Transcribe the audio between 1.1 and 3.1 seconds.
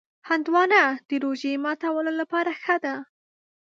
روژې ماتولو لپاره ښه ده.